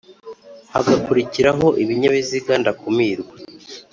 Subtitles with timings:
[0.73, 3.35] hagakurikiraho Ibinyabiziga ndakumirwa